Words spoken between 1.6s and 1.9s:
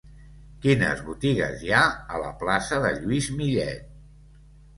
hi ha